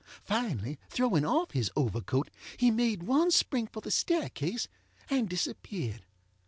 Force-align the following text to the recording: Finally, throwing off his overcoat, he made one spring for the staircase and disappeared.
Finally, 0.23 0.79
throwing 0.89 1.23
off 1.23 1.51
his 1.51 1.69
overcoat, 1.75 2.31
he 2.57 2.71
made 2.71 3.03
one 3.03 3.29
spring 3.29 3.67
for 3.67 3.81
the 3.81 3.91
staircase 3.91 4.67
and 5.11 5.29
disappeared. 5.29 6.07